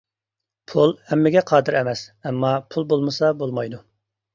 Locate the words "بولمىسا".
2.95-3.35